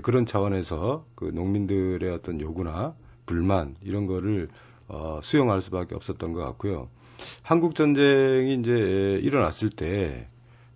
[0.02, 4.50] 그런 차원에서 그 농민들의 어떤 요구나 불만 이런 거를
[4.88, 6.90] 어, 수용할 수밖에 없었던 것 같고요.
[7.42, 8.72] 한국 전쟁이 이제
[9.22, 10.28] 일어났을 때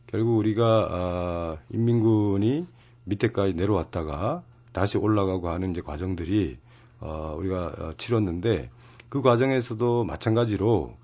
[0.07, 2.65] 결국 우리가 아, 인민군이
[3.05, 6.57] 밑에까지 내려왔다가 다시 올라가고 하는 이제 과정들이
[6.99, 8.69] 어, 우리가 어, 치렀는데
[9.09, 10.95] 그 과정에서도 마찬가지로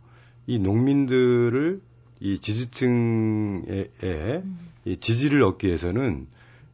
[0.47, 1.81] 이 농민들을
[2.19, 4.59] 이 지지층의 음.
[4.85, 6.27] 이 지지를 얻기 위해서는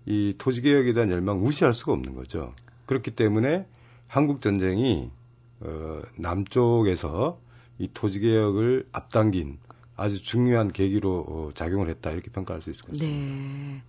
[0.05, 2.53] 이 토지 개혁에 대한 열망 무시할 수가 없는 거죠.
[2.85, 3.67] 그렇기 때문에
[4.07, 5.12] 한국 전쟁이
[5.59, 7.39] 어, 남쪽에서
[7.77, 9.59] 이 토지 개혁을 앞당긴
[9.95, 13.17] 아주 중요한 계기로 어, 작용을 했다 이렇게 평가할 수 있을 것 같습니다.
[13.17, 13.83] 네.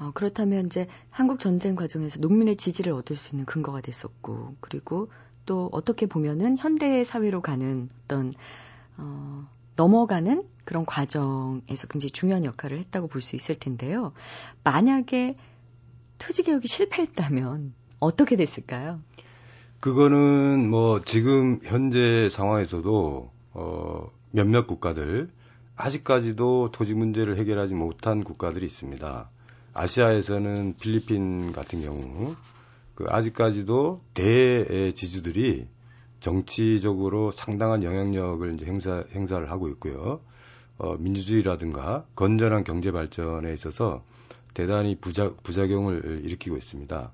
[0.00, 5.10] 어, 그렇다면 이제 한국 전쟁 과정에서 농민의 지지를 얻을 수 있는 근거가 됐었고 그리고
[5.44, 8.32] 또 어떻게 보면은 현대 사회로 가는 어떤
[8.96, 9.46] 어,
[9.80, 14.12] 넘어가는 그런 과정에서 굉장히 중요한 역할을 했다고 볼 수 있을 텐데요.
[14.62, 15.36] 만약에
[16.18, 19.00] 토지 개혁이 실패했다면 어떻게 됐을까요?
[19.80, 25.30] 그거는 뭐 지금 현재 상황에서도 어 몇몇 국가들
[25.76, 29.30] 아직까지도 토지 문제를 해결하지 못한 국가들이 있습니다.
[29.72, 32.36] 아시아에서는 필리핀 같은 경우
[32.94, 35.68] 그 아직까지도 대의 지주들이
[36.20, 40.20] 정치적으로 상당한 영향력을 이제 행사 행사를 하고 있고요.
[40.78, 44.02] 어, 민주주의라든가 건전한 경제 발전에 있어서
[44.54, 47.12] 대단히 부자, 부작용을 일으키고 있습니다.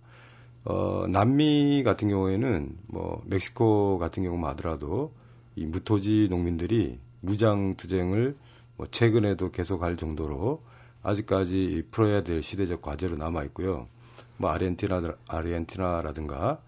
[0.65, 5.13] 어, 남미 같은 경우에는 뭐 멕시코 같은 경우만 하더라도
[5.55, 8.37] 이 무토지 농민들이 무장 투쟁을
[8.77, 10.63] 뭐 최근에도 계속 할 정도로
[11.03, 13.89] 아직까지 풀어야 될 시대적 과제로 남아 있고요.
[14.37, 16.61] 뭐 아르헨티나 아르헨티나라든가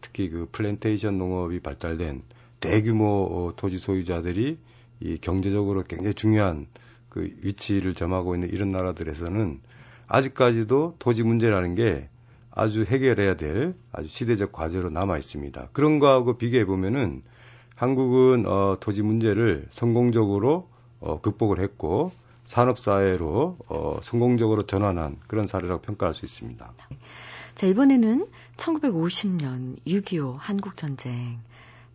[0.00, 2.22] 특히 그 플랜테이션 농업이 발달된
[2.60, 4.58] 대규모 어, 토지 소유자들이
[5.00, 6.66] 이 경제적으로 굉장히 중요한
[7.08, 9.60] 그 위치를 점하고 있는 이런 나라들에서는
[10.06, 12.08] 아직까지도 토지 문제라는 게
[12.50, 15.68] 아주 해결해야 될 아주 시대적 과제로 남아 있습니다.
[15.72, 17.22] 그런 거하고 비교해 보면은
[17.74, 22.12] 한국은 어, 토지 문제를 성공적으로 어, 극복을 했고
[22.46, 26.72] 산업 사회로 어, 성공적으로 전환한 그런 사례라고 평가할 수 있습니다.
[27.54, 31.38] 자 이번에는 1950년 6.25 한국 전쟁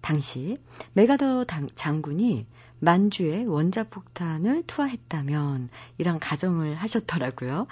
[0.02, 0.58] 당시
[0.94, 2.46] 메가더 장군이
[2.80, 7.68] 만주에 원자폭탄을 투하했다면 이런 가정을 하셨더라고요.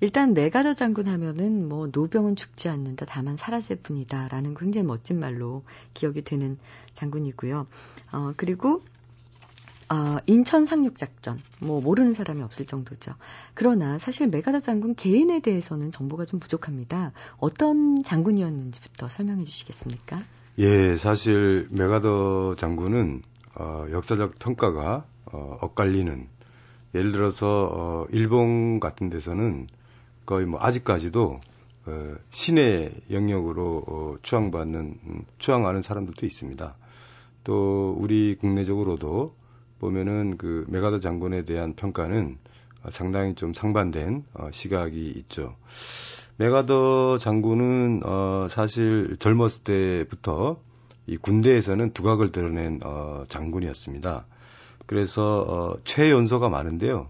[0.00, 6.22] 일단 메가더 장군 하면은 뭐 노병은 죽지 않는다 다만 사라질 뿐이다라는 굉장히 멋진 말로 기억이
[6.22, 6.58] 되는
[6.94, 7.66] 장군이고요.
[8.12, 8.82] 어 그리고
[9.94, 13.14] 어, 인천 상륙 작전 뭐 모르는 사람이 없을 정도죠.
[13.54, 17.12] 그러나 사실 메가더 장군 개인에 대해서는 정보가 좀 부족합니다.
[17.38, 20.20] 어떤 장군이었는지부터 설명해 주시겠습니까?
[20.58, 23.22] 예, 사실 메가더 장군은
[23.54, 26.26] 어, 역사적 평가가 어, 엇갈리는
[26.96, 29.68] 예를 들어서 어, 일본 같은 데서는
[30.26, 31.40] 거의 뭐 아직까지도
[31.86, 36.76] 어, 신의 영역으로 어, 추앙받는 음, 추앙하는 사람들도 있습니다.
[37.44, 39.34] 또 우리 국내적으로도
[39.78, 42.38] 보면은 그 메가더 장군에 대한 평가는
[42.82, 45.56] 어, 상당히 좀 상반된 어, 시각이 있죠.
[46.36, 50.58] 메가더 장군은 어, 사실 젊었을 때부터
[51.06, 54.26] 이 군대에서는 두각을 드러낸 어, 장군이었습니다.
[54.86, 57.08] 그래서 어, 최연소가 많은데요.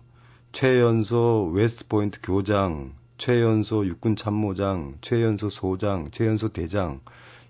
[0.53, 7.00] 최연소 웨스트포인트 교장, 최연소 육군 참모장, 최연소 소장, 최연소 대장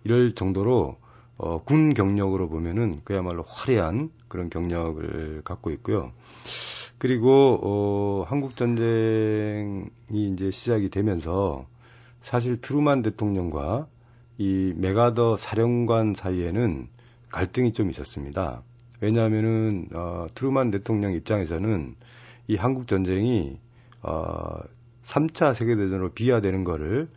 [0.05, 0.98] 이럴 정도로
[1.37, 6.11] 어, 군 경력으로 보면은 그야말로 화려한 그런 경력을 갖고 있고요.
[6.99, 11.66] 그리고 어, 한국 전쟁이 이제 시작이 되면서
[12.20, 13.87] 사실 트루먼 대통령과
[14.38, 16.88] 이 맥아더 사령관 사이에는
[17.31, 18.64] 갈등이 좀 있었습니다.
[19.01, 21.94] 왜냐하면은 어, 트루만 대통령 입장에서는
[22.49, 23.57] 이 한국 전쟁이
[24.03, 24.59] 어,
[25.05, 27.09] 3차 세계 대전으로 비화되는 거를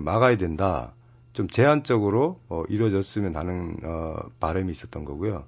[0.00, 0.92] 막아야 된다.
[1.32, 5.46] 좀 제한적으로 어, 이루어졌으면 하는 어, 바람이 있었던 거고요.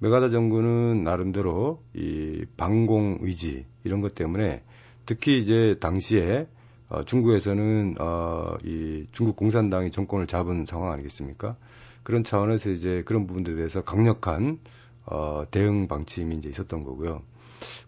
[0.00, 4.62] 메가다 정부는 나름대로 이 방공 의지 이런 것 때문에
[5.06, 6.46] 특히 이제 당시에
[6.88, 11.56] 어, 중국에서는 어, 이 중국 공산당이 정권을 잡은 상황 아니겠습니까?
[12.02, 14.58] 그런 차원에서 이제 그런 부분들에 대해서 강력한
[15.04, 17.22] 어, 대응 방침이 이제 있었던 거고요.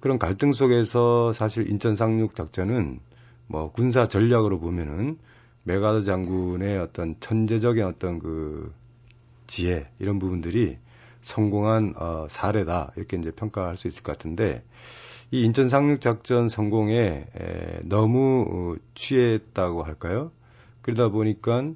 [0.01, 3.01] 그런 갈등 속에서 사실 인천 상륙 작전은
[3.46, 5.18] 뭐 군사 전략으로 보면은
[5.64, 8.73] 메가더 장군의 어떤 천재적인 어떤 그
[9.46, 10.79] 지혜 이런 부분들이
[11.23, 14.63] 성공한 어, 사례다 이렇게 이제 평가할 수 있을 것 같은데
[15.31, 20.33] 이 인천 상륙 작전 성공에 에, 너무 어, 취했다고 할까요?
[20.83, 21.71] 그러다 보니까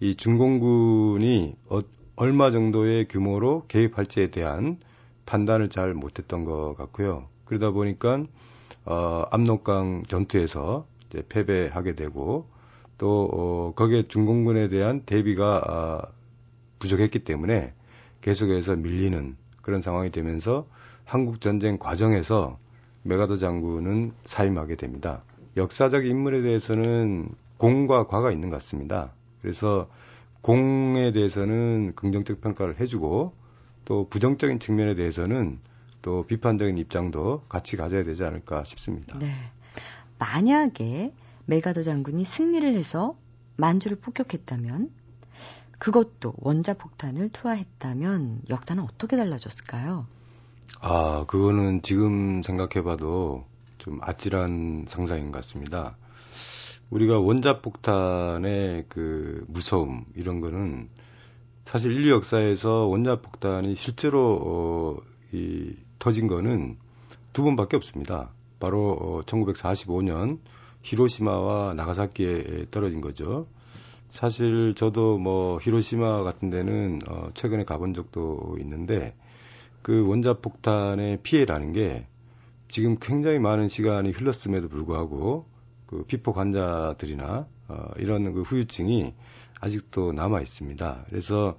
[0.00, 1.80] 이 중공군이 어,
[2.16, 4.78] 얼마 정도의 규모로 개입할지에 대한
[5.26, 7.28] 판단을 잘 못했던 것 같고요.
[7.44, 8.24] 그러다 보니까
[8.84, 12.48] 어, 압록강 전투에서 이제 패배하게 되고
[12.98, 16.12] 또 어, 거기에 중공군에 대한 대비가 아,
[16.78, 17.72] 부족했기 때문에
[18.20, 20.66] 계속해서 밀리는 그런 상황이 되면서
[21.04, 22.58] 한국 전쟁 과정에서
[23.02, 25.22] 메가더 장군은 사임하게 됩니다.
[25.56, 29.12] 역사적 인물에 대해서는 공과 과가 있는 것 같습니다.
[29.42, 29.88] 그래서
[30.42, 33.34] 공에 대해서는 긍정적 평가를 해주고
[33.84, 35.58] 또 부정적인 측면에 대해서는
[36.02, 39.18] 또 비판적인 입장도 같이 가져야 되지 않을까 싶습니다.
[39.18, 39.30] 네.
[40.18, 41.12] 만약에
[41.46, 43.16] 메가더 장군이 승리를 해서
[43.56, 44.90] 만주를 폭격했다면
[45.80, 50.06] 그것도 원자 폭탄을 투하했다면 역사는 어떻게 달라졌을까요?
[50.80, 53.46] 아, 그거는 지금 생각해봐도
[53.78, 55.96] 좀 아찔한 상상인 것 같습니다.
[56.90, 60.90] 우리가 원자 폭탄의 그 무서움 이런 거는
[61.64, 66.76] 사실 인류 역사에서 원자 폭탄이 실제로 어, 이 터진 거는
[67.32, 68.32] 두 번밖에 없습니다.
[68.58, 70.40] 바로 어, 1945년
[70.82, 73.46] 히로시마와 나가사키에 떨어진 거죠.
[74.10, 79.14] 사실 저도 뭐 히로시마 같은 데는 어, 최근에 가본 적도 있는데
[79.82, 82.06] 그 원자 폭탄의 피해라는 게
[82.68, 85.46] 지금 굉장히 많은 시간이 흘렀음에도 불구하고
[85.86, 89.14] 그 피폭 환자들이나 어, 이런 그 후유증이
[89.60, 91.04] 아직도 남아 있습니다.
[91.08, 91.56] 그래서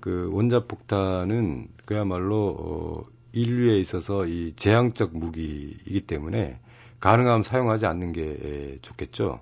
[0.00, 6.58] 그 원자폭탄은 그야말로 어, 인류에 있어서 이 재앙적 무기이기 때문에
[7.00, 9.40] 가능하면 사용하지 않는 게 좋겠죠.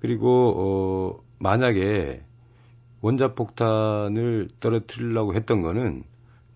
[0.00, 2.22] 그리고 어, 만약에
[3.00, 6.04] 원자폭탄을 떨어뜨리려고 했던 거는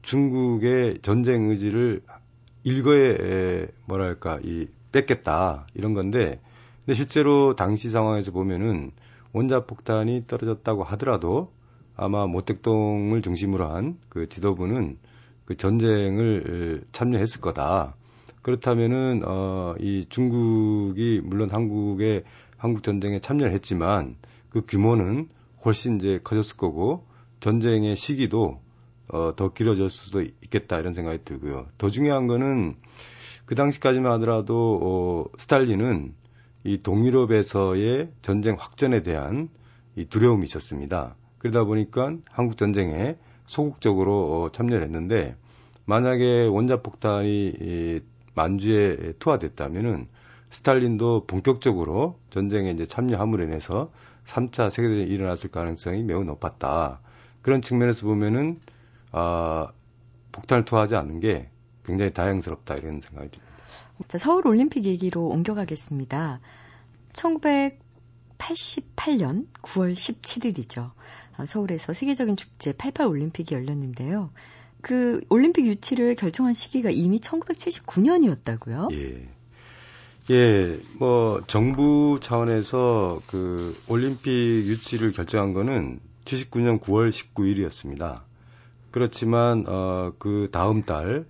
[0.02, 2.02] 중국의 전쟁 의지를
[2.64, 6.40] 일거에 뭐랄까 이 뺏겠다 이런 건데
[6.80, 8.92] 근데 실제로 당시 상황에서 보면은
[9.32, 11.52] 원자폭탄이 떨어졌다고 하더라도
[11.96, 14.98] 아마 모택동을 중심으로 한 그 지도부는
[15.44, 17.94] 그 전쟁을 참여했을 거다.
[18.42, 22.24] 그렇다면은 어 이 중국이 물론 한국의
[22.56, 24.16] 한국 전쟁에 참여를 했지만
[24.50, 25.28] 그 규모는
[25.64, 27.06] 훨씬 이제 커졌을 거고
[27.40, 28.60] 전쟁의 시기도
[29.08, 31.66] 어, 더 길어질 수도 있겠다 이런 생각이 들고요.
[31.78, 32.74] 더 중요한 거는
[33.46, 36.14] 그 당시까지만 하더라도 어, 스탈린은
[36.64, 39.48] 이 동유럽에서의 전쟁 확전에 대한
[39.96, 41.16] 이 두려움이 있었습니다.
[41.38, 45.36] 그러다 보니까 한국 전쟁에 소극적으로 어, 참여를 했는데
[45.86, 48.00] 만약에 원자폭탄이 이
[48.34, 50.08] 만주에 투하됐다면은
[50.50, 53.90] 스탈린도 본격적으로 전쟁에 이제 참여함으로 인해서
[54.28, 57.00] 3차 세계대전이 일어났을 가능성이 매우 높았다.
[57.40, 58.60] 그런 측면에서 보면은
[59.10, 59.72] 아,
[60.32, 61.48] 폭탄을 투하하지 않는 게
[61.84, 63.54] 굉장히 다행스럽다 이런 생각이 듭니다.
[64.06, 66.40] 자, 서울 올림픽 얘기로 옮겨가겠습니다.
[67.14, 70.90] 1988년 9월 17일이죠.
[71.46, 74.30] 서울에서 세계적인 축제 88 올림픽이 열렸는데요.
[74.82, 78.92] 그 올림픽 유치를 결정한 시기가 이미 1979년이었다고요?
[78.92, 79.37] 예.
[80.30, 88.20] 예, 뭐 정부 차원에서 그 올림픽 유치를 결정한 거는 79년 9월 19일이었습니다.
[88.90, 91.24] 그렇지만 어, 그 다음 달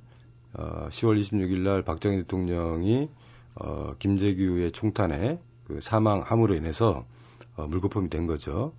[0.52, 3.08] 어, 10월 26일 날 박정희 대통령이
[3.54, 7.06] 어, 김재규의 총탄에 그 사망함으로 인해서
[7.54, 8.72] 어, 물거품이 된 거죠.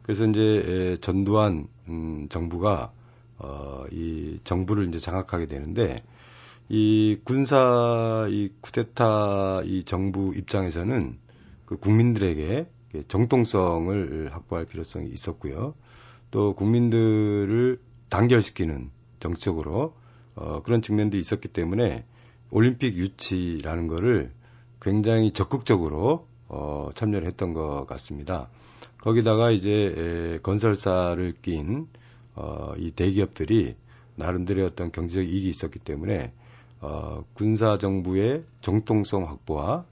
[0.00, 2.92] 그래서 이제 에, 전두환 음, 정부가
[3.36, 6.02] 어, 이 정부를 이제 장악하게 되는데
[6.68, 11.18] 이 군사 이 쿠데타 이 정부 입장에서는
[11.64, 12.66] 그 국민들에게
[13.08, 15.74] 정통성을 확보할 필요성이 있었고요.
[16.30, 19.94] 또 국민들을 단결시키는 정책으로
[20.34, 22.04] 어, 그런 측면도 있었기 때문에
[22.50, 24.32] 올림픽 유치라는 거를
[24.80, 28.48] 굉장히 적극적으로 어, 참여를 했던 것 같습니다.
[29.00, 31.86] 거기다가 이제 에, 건설사를 낀
[32.34, 33.76] 어, 이 대기업들이
[34.16, 36.32] 나름대로의 어떤 경제적 이익이 있었기 때문에
[36.80, 39.84] 어, 군사 정부의 정통성 확보와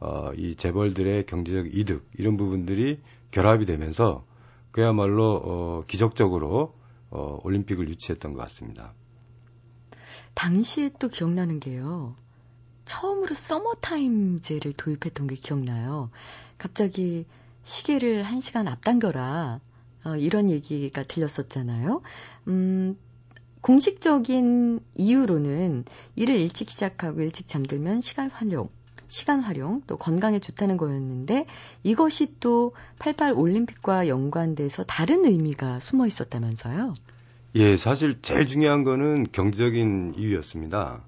[0.00, 4.24] 어, 이 재벌들의 경제적 이득 이런 부분들이 결합이 되면서
[4.70, 6.74] 그야말로 어, 기적적으로
[7.10, 8.92] 어, 올림픽을 유치했던 것 같습니다.
[10.34, 12.16] 당시에 또 기억나는 게요.
[12.84, 16.10] 처음으로 서머타임제를 도입했던 게 기억나요.
[16.58, 17.24] 갑자기
[17.62, 19.60] 시계를 한 시간 앞당겨라.
[20.06, 22.02] 어, 이런 얘기가 들렸었잖아요.
[22.48, 22.98] 음,
[23.64, 28.68] 공식적인 이유로는 일을 일찍 시작하고 일찍 잠들면 시간 활용,
[29.08, 31.46] 시간 활용, 또 건강에 좋다는 거였는데
[31.82, 36.92] 이것이 또 88 올림픽과 연관돼서 다른 의미가 숨어 있었다면서요?
[37.54, 41.02] 예, 사실 제일 중요한 거는 경제적인 이유였습니다.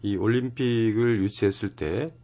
[0.00, 2.14] 이 올림픽을 유치했을 때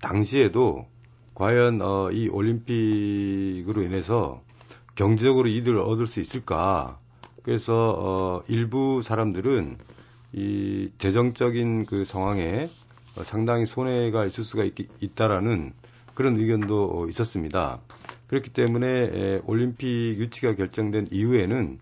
[0.00, 0.86] 당시에도
[1.34, 4.42] 과연 어, 이 올림픽으로 인해서
[4.94, 6.98] 경제적으로 이득을 얻을 수 있을까?
[7.44, 9.76] 그래서 어, 일부 사람들은
[10.32, 12.70] 이 재정적인 그 상황에
[13.16, 15.72] 어, 상당히 손해가 있을 수가 있, 있다라는
[16.14, 17.80] 그런 의견도 어, 있었습니다.
[18.28, 21.78] 그렇기 때문에 에, 올림픽 유치가 결정된 이후에는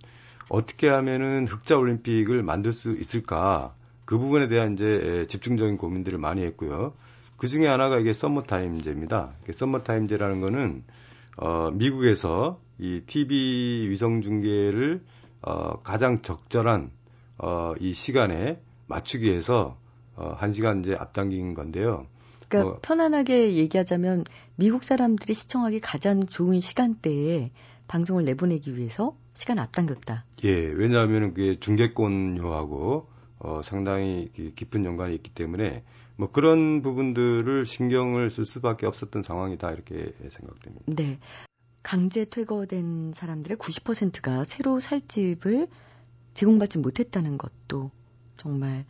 [0.49, 3.73] 어떻게 하면은 흑자 올림픽을 만들 수 있을까
[4.05, 6.93] 그 부분에 대한 이제 에, 집중적인 고민들을 많이 했고요.
[7.37, 9.33] 그 중에 하나가 이게 썸머타임제입니다.
[9.53, 10.83] 썸머타임제라는 거는
[11.37, 15.03] 어, 미국에서 이 TV 위성 중계를
[15.43, 16.91] 어, 가장 적절한
[17.39, 19.77] 어, 이 시간에 맞추기 위해서
[20.17, 22.07] 어, 한 시간 이제 앞당긴 건데요.
[22.49, 24.25] 그러니까 어, 편안하게 얘기하자면
[24.57, 27.51] 미국 사람들이 시청하기 가장 좋은 시간대에
[27.89, 30.25] 방송을 내보내기 위해서 시간 앞당겼다.
[30.45, 35.83] 예, 왜냐하면 그게 중계권료하고 어, 상당히 깊은 연관이 있기 때문에
[36.17, 40.85] 뭐 그런 부분들을 신경을 쓸 수밖에 없었던 상황이다 이렇게 생각됩니다.
[40.87, 41.19] 네.
[41.83, 45.69] 강제 퇴거된 사람들의 90%가 새로 살 집을
[46.35, 47.91] 제공받지 못했다는 것도
[48.37, 48.85] 정말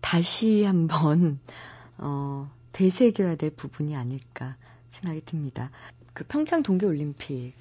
[0.00, 1.38] 다시 한번
[1.98, 4.56] 어, 되새겨야 될 부분이 아닐까
[4.90, 5.70] 생각이 듭니다.
[6.12, 7.54] 그 평창 동계올림픽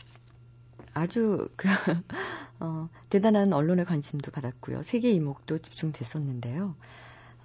[0.93, 1.67] 아주 그
[2.59, 4.83] 어, 대단한 언론의 관심도 받았고요.
[4.83, 6.75] 세계 이목도 집중됐었는데요.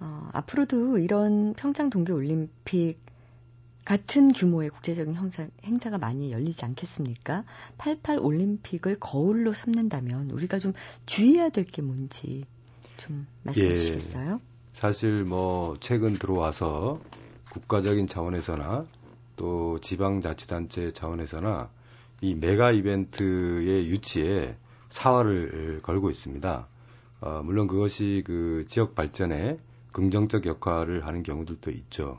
[0.01, 2.99] 어, 앞으로도 이런 평창 동계올림픽
[3.89, 7.45] 같은 규모의 국제적인 행사, 행사가 많이 열리지 않겠습니까?
[7.79, 10.75] 88 올림픽을 거울로 삼는다면 우리가 좀
[11.07, 12.45] 주의해야 될 게 뭔지
[12.99, 14.43] 좀 말씀해 예, 주시겠어요?
[14.75, 17.01] 사실 뭐 최근 들어와서
[17.51, 18.85] 국가적인 차원에서나
[19.37, 21.71] 또 지방자치단체 차원에서나
[22.21, 24.59] 이 메가 이벤트의 유치에
[24.91, 26.69] 사활을 걸고 있습니다.
[27.23, 29.57] 어, 물론 그것이 그 지역 발전에
[29.93, 32.19] 긍정적 역할을 하는 경우들도 있죠.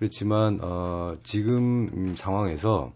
[0.00, 2.92] 그렇지만 어, 지금 상황에서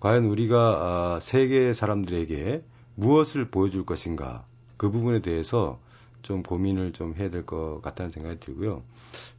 [0.00, 2.64] 과연 우리가 어, 세계 사람들에게
[2.96, 4.44] 무엇을 보여줄 것인가
[4.76, 5.78] 그 부분에 대해서
[6.22, 8.82] 좀 고민을 좀 해야 될 것 같다는 생각이 들고요.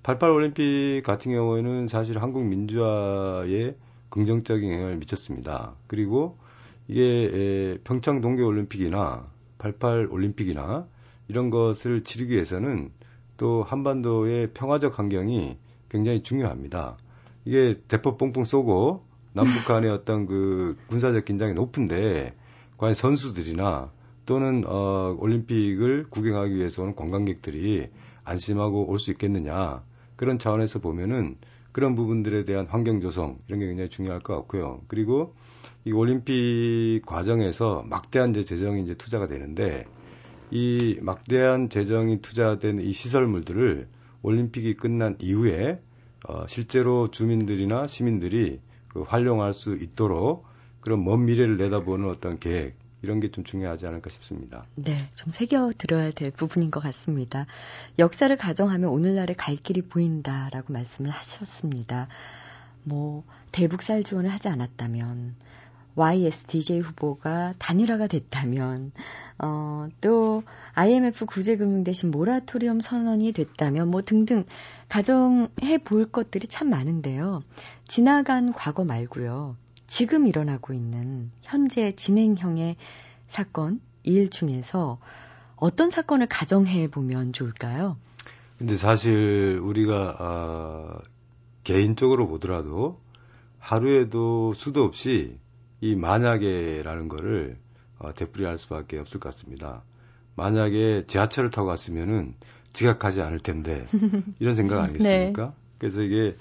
[0.04, 3.76] 88 올림픽 같은 경우에는 사실 한국 민주화에
[4.10, 5.74] 긍정적인 영향을 미쳤습니다.
[5.88, 6.38] 그리고
[6.88, 9.28] 이게 평창 동계 올림픽이나
[9.58, 10.88] 88 올림픽이나
[11.28, 12.92] 이런 것을 치르기 위해서는
[13.36, 15.58] 또 한반도의 평화적 환경이
[15.94, 16.98] 굉장히 중요합니다.
[17.46, 22.34] 이게 대포 뽕뽕 쏘고 남북 간의 어떤 그 군사적 긴장이 높은데
[22.78, 23.92] 과연 선수들이나
[24.26, 27.90] 또는 어 올림픽을 구경하기 위해서 오는 관광객들이
[28.24, 29.84] 안심하고 올 수 있겠느냐
[30.16, 31.38] 그런 차원에서 보면은
[31.72, 34.82] 그런 부분들에 대한 환경 조성 이런 게 굉장히 중요할 것 같고요.
[34.88, 35.36] 그리고
[35.86, 39.86] 이 올림픽 과정에서 막대한 이제 재정이 이제 투자가 되는데
[40.50, 43.88] 이 막대한 재정이 투자된 이 시설물들을
[44.24, 45.80] 올림픽이 끝난 이후에
[46.28, 50.46] 어, 실제로 주민들이나 시민들이 그 활용할 수 있도록
[50.82, 54.66] 그런 먼 미래를 내다보는 어떤 계획 이런 게 좀 중요하지 않을까 싶습니다.
[54.76, 57.46] 네, 좀 새겨 들어야 될 부분인 것 같습니다.
[58.00, 62.08] 역사를 가정하면 오늘날의 갈 길이 보인다라고 말씀을 하셨습니다.
[62.84, 65.36] 뭐 대북살 지원을 하지 않았다면
[65.96, 68.92] YSDJ 후보가 단일화가 됐다면,
[69.40, 74.46] 어, 또 IMF 구제금융 대신 모라토리엄 선언이 됐다면, 뭐 등등
[74.90, 77.44] 가정해 볼 것들이 참 많은데요.
[77.88, 79.56] 지나간 과거 말고요.
[79.88, 82.78] 지금 일어나고 있는 현재 진행형의
[83.28, 85.00] 사건, 일 중에서
[85.56, 87.98] 어떤 사건을 가정해 보면 좋을까요?
[88.58, 91.00] 근데 사실 우리가 아,
[91.64, 93.00] 개인적으로 보더라도
[93.60, 95.40] 하루에도 수도 없이
[95.84, 97.58] 이 만약에라는 거를
[98.00, 99.84] 어, 되풀이할 수밖에 없을 것 같습니다.
[100.36, 102.36] 만약에 지하철을 타고 갔으면은
[102.72, 103.84] 지각하지 않을 텐데
[104.40, 105.46] 이런 생각 아니겠습니까?
[105.48, 105.52] 네.
[105.78, 106.38] 그래서 이게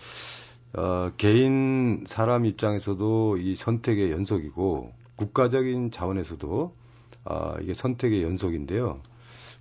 [0.74, 6.76] 어, 개인 사람 입장에서도 이 선택의 연속이고 국가적인 차원에서도
[7.24, 9.01] 어, 이게 선택의 연속인데요.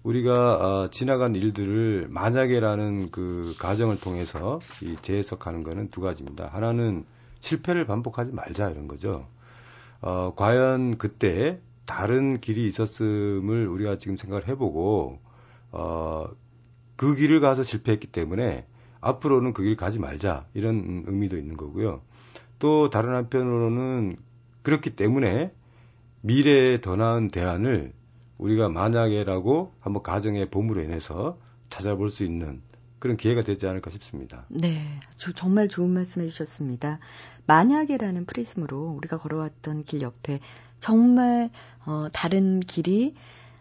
[0.04, 6.52] 우리가 어, 지나간 일들을 만약에라는 그 가정을 통해서 이 재해석하는 거는 두 가지입니다.
[6.54, 7.04] 하나는
[7.40, 9.26] 실패를 반복하지 말자 이런 거죠.
[10.02, 15.20] 어, 과연 그때 다른 길이 있었음을 우리가 지금 생각을 해보고,
[15.72, 16.26] 어,
[16.95, 18.66] 그 길을 가서 실패했기 때문에
[19.02, 20.47] 앞으로는 그 길 가지 말자.
[20.54, 22.02] 이런 의미도 있는 거고요.
[22.60, 24.18] 또 다른 한편으로는
[24.64, 25.54] 그렇기 때문에
[26.22, 27.93] 미래에 더 나은 대안을
[28.38, 31.39] 우리가 만약에라고 한번 가정의 봄으로 인해서
[31.70, 32.62] 찾아볼 수 있는
[33.02, 34.45] 그런 기회가 되지 않을까 싶습니다.
[34.47, 34.80] 네,
[35.36, 36.99] 정말 좋은 말씀 해 주셨습니다.
[37.47, 40.38] 만약에라는 프리즘으로 우리가 걸어왔던 길 옆에
[40.78, 41.49] 정말
[41.84, 43.16] 어, 다른 길이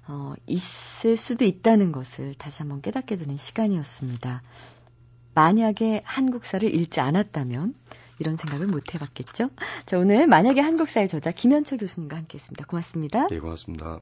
[0.07, 4.43] 어, 있을 수도 있다는 것을 다시 한번 깨닫게 되는 시간이었습니다.
[5.35, 7.75] 만약에 한국사를 읽지 않았다면
[8.19, 9.49] 이런 생각을 못 해봤겠죠?
[9.87, 12.67] 자, 오늘 만약에 한국사의 저자 김현철 교수님과 함께 했습니다.
[12.67, 13.27] 고맙습니다.
[13.29, 14.01] 네, 고맙습니다.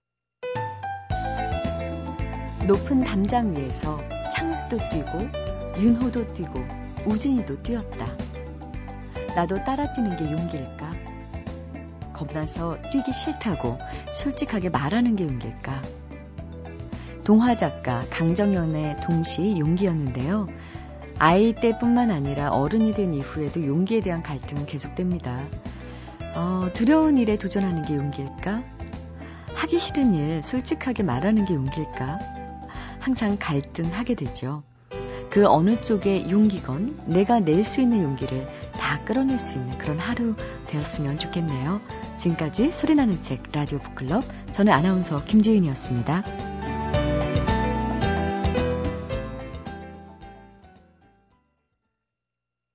[2.67, 4.18] 높은 담장 위에서
[4.49, 5.19] 창수도 뛰고
[5.79, 6.65] 윤호도 뛰고
[7.05, 8.07] 우진이도 뛰었다.
[9.37, 10.95] 나도 따라 뛰는 게 용기일까?
[12.15, 13.79] 겁나서 뛰기 싫다고
[14.15, 15.83] 솔직하게 말하는 게 용기일까?
[17.25, 20.47] 동화 작가 강정연의 동시 용기였는데요.
[21.19, 25.43] 아이 때뿐만 아니라 어른이 된 이후에도 용기에 대한 갈등은 계속됩니다.
[26.35, 28.63] 어, 두려운 일에 도전하는 게 용기일까?
[29.57, 32.38] 하기 싫은 일 솔직하게 말하는 게 용기일까?
[33.09, 34.63] 항상 갈등하게 되죠.
[35.31, 40.35] 그 어느 쪽의 용기건 내가 낼 수 있는 용기를 다 끌어낼 수 있는 그런 하루
[40.67, 41.81] 되었으면 좋겠네요.
[42.19, 46.48] 지금까지 소리나는 책 라디오 북클럽 저는 아나운서 김지은이었습니다.